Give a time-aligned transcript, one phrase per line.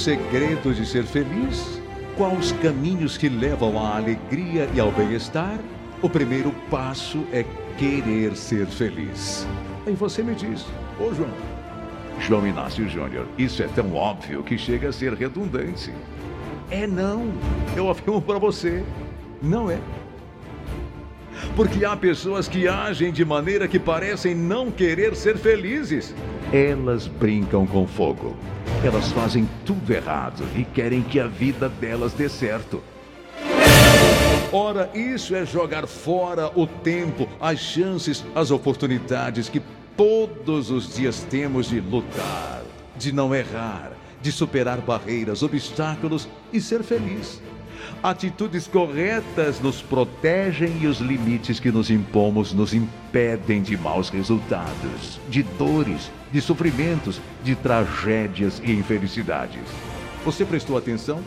[0.00, 1.78] segredo de ser feliz?
[2.16, 5.58] Quais os caminhos que levam à alegria e ao bem-estar?
[6.02, 7.44] O primeiro passo é
[7.76, 9.46] querer ser feliz.
[9.86, 10.64] Aí você me diz,
[10.98, 11.28] ô João.
[12.18, 15.92] João Inácio Júnior, isso é tão óbvio que chega a ser redundante.
[16.70, 17.30] É não,
[17.76, 18.82] eu afirmo para você,
[19.42, 19.78] não é.
[21.56, 26.14] Porque há pessoas que agem de maneira que parecem não querer ser felizes.
[26.52, 28.36] Elas brincam com fogo.
[28.84, 32.82] Elas fazem tudo errado e querem que a vida delas dê certo.
[34.52, 39.62] Ora, isso é jogar fora o tempo, as chances, as oportunidades que
[39.96, 42.62] todos os dias temos de lutar,
[42.96, 47.40] de não errar, de superar barreiras, obstáculos e ser feliz.
[48.02, 55.20] Atitudes corretas nos protegem e os limites que nos impomos nos impedem de maus resultados,
[55.28, 59.60] de dores, de sofrimentos, de tragédias e infelicidades.
[60.24, 61.22] Você prestou atenção?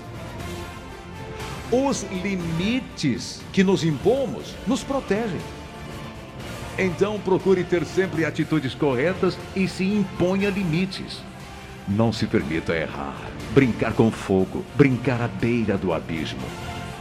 [1.72, 5.42] Os limites que nos impomos nos protegem.
[6.75, 11.22] Então procure ter sempre atitudes corretas e se imponha limites.
[11.88, 16.42] Não se permita errar, brincar com fogo, brincar à beira do abismo.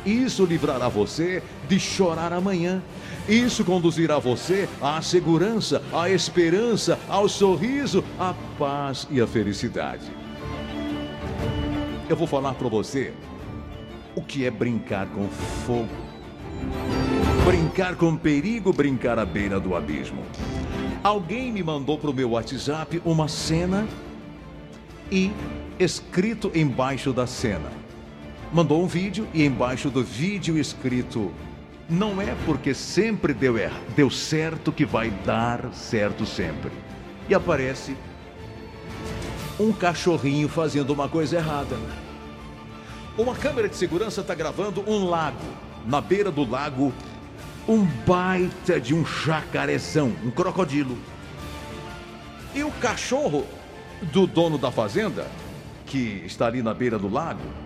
[0.04, 2.82] Isso livrará você de chorar amanhã.
[3.28, 10.10] Isso conduzirá você à segurança, à esperança, ao sorriso, à paz e à felicidade.
[12.08, 13.12] Eu vou falar para você
[14.14, 15.88] o que é brincar com fogo.
[17.46, 20.22] Brincar com perigo, brincar à beira do abismo.
[21.02, 23.86] Alguém me mandou para o meu WhatsApp uma cena
[25.10, 25.32] e
[25.78, 27.81] escrito embaixo da cena.
[28.52, 31.32] Mandou um vídeo e embaixo do vídeo escrito:
[31.88, 36.70] Não é porque sempre deu, er deu certo que vai dar certo sempre.
[37.30, 37.96] E aparece
[39.58, 41.78] um cachorrinho fazendo uma coisa errada.
[43.16, 45.38] Uma câmera de segurança está gravando um lago.
[45.86, 46.92] Na beira do lago,
[47.66, 50.98] um baita de um jacarezão, um crocodilo.
[52.54, 53.46] E o cachorro
[54.12, 55.26] do dono da fazenda,
[55.86, 57.61] que está ali na beira do lago,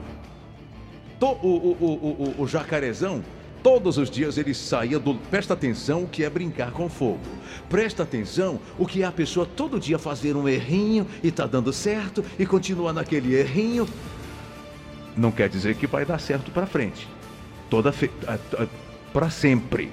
[1.21, 3.25] o, o, o, o, jacarezão,
[3.63, 5.15] todos os dias ele saía do.
[5.15, 7.21] Presta atenção o que é brincar com fogo.
[7.69, 11.73] Presta atenção o que é a pessoa todo dia fazer um errinho e tá dando
[11.73, 13.89] certo e continua naquele errinho
[15.17, 17.09] não quer dizer que vai dar certo para frente.
[17.71, 18.11] Toda fe...
[19.13, 19.91] para sempre,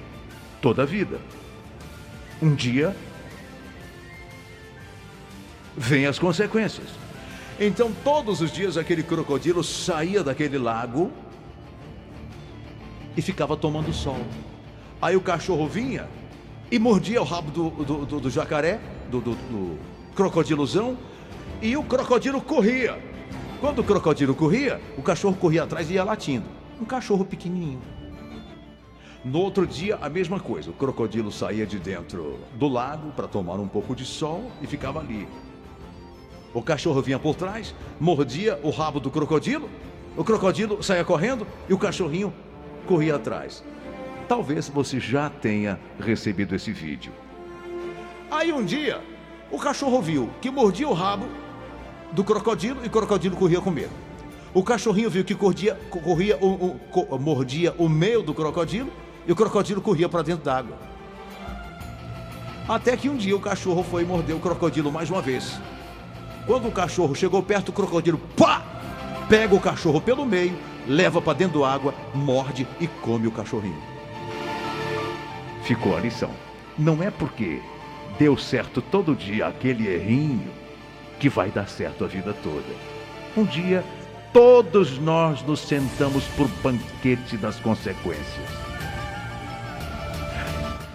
[0.60, 1.18] toda a vida.
[2.42, 2.94] Um dia
[5.76, 6.88] vem as consequências.
[7.58, 11.12] Então, todos os dias aquele crocodilo saía daquele lago
[13.16, 14.18] e ficava tomando sol.
[15.00, 16.08] Aí o cachorro vinha
[16.70, 19.78] e mordia o rabo do, do, do, do jacaré, do, do, do
[20.16, 20.98] crocodilozão,
[21.62, 22.98] e o crocodilo corria.
[23.60, 26.46] Quando o crocodilo corria, o cachorro corria atrás e ia latindo.
[26.80, 27.80] Um cachorro pequenininho.
[29.24, 30.70] No outro dia, a mesma coisa.
[30.70, 34.98] O crocodilo saía de dentro do lago para tomar um pouco de sol e ficava
[34.98, 35.26] ali.
[36.54, 39.68] O cachorro vinha por trás, mordia o rabo do crocodilo,
[40.16, 42.32] o crocodilo saía correndo e o cachorrinho
[42.86, 43.64] corria atrás.
[44.28, 47.12] Talvez você já tenha recebido esse vídeo.
[48.30, 49.00] Aí um dia,
[49.50, 51.26] o cachorro viu que mordia o rabo
[52.12, 53.92] do crocodilo e o crocodilo corria com medo.
[54.54, 56.38] O cachorrinho viu que corria, corria
[57.18, 58.92] mordia o meio do crocodilo
[59.26, 60.78] e o crocodilo corria para dentro d'água.
[62.68, 65.58] Até que um dia o cachorro foi morder o crocodilo mais uma vez.
[66.46, 68.62] Quando o cachorro chegou perto, o crocodilo pá!
[69.28, 70.56] Pega o cachorro pelo meio,
[70.86, 73.82] leva para dentro d'água, morde e come o cachorrinho.
[75.62, 76.30] Ficou a lição.
[76.78, 77.62] Não é porque
[78.18, 80.50] deu certo todo dia aquele errinho
[81.18, 82.74] que vai dar certo a vida toda.
[83.34, 83.82] Um dia,
[84.32, 88.73] todos nós nos sentamos por banquete das consequências.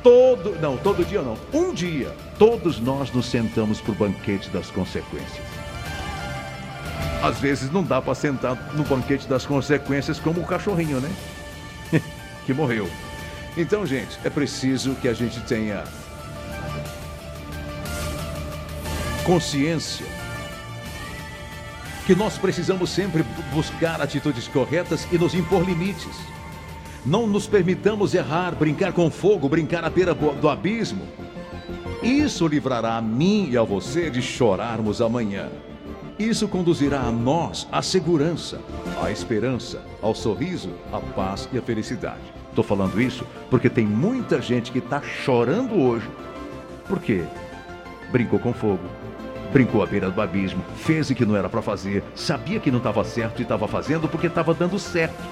[0.01, 1.37] Todo, não, todo dia não.
[1.53, 5.43] Um dia, todos nós nos sentamos por banquete das consequências.
[7.21, 11.11] Às vezes não dá para sentar no banquete das consequências como o cachorrinho, né?
[12.45, 12.89] que morreu.
[13.57, 15.83] Então, gente, é preciso que a gente tenha
[19.25, 20.05] consciência
[22.05, 23.23] que nós precisamos sempre
[23.53, 26.38] buscar atitudes corretas e nos impor limites.
[27.05, 31.03] Não nos permitamos errar, brincar com fogo, brincar à beira do abismo.
[32.03, 35.49] Isso livrará a mim e a você de chorarmos amanhã.
[36.17, 38.59] Isso conduzirá a nós à segurança,
[39.01, 42.19] à esperança, ao sorriso, à paz e à felicidade.
[42.49, 46.09] Estou falando isso porque tem muita gente que está chorando hoje.
[46.87, 47.23] Por quê?
[48.11, 48.83] Brincou com fogo,
[49.53, 52.79] brincou à beira do abismo, fez o que não era para fazer, sabia que não
[52.79, 55.23] estava certo e estava fazendo porque estava dando certo.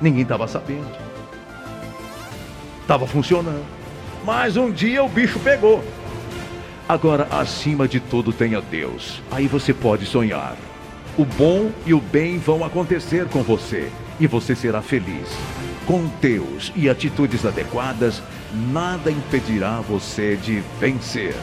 [0.00, 0.86] Ninguém estava sabendo.
[2.80, 3.64] Estava funcionando.
[4.24, 5.82] Mas um dia o bicho pegou.
[6.88, 9.20] Agora, acima de tudo, tenha Deus.
[9.30, 10.56] Aí você pode sonhar.
[11.18, 13.90] O bom e o bem vão acontecer com você
[14.20, 15.28] e você será feliz.
[15.86, 18.22] Com Deus e atitudes adequadas,
[18.72, 21.34] nada impedirá você de vencer.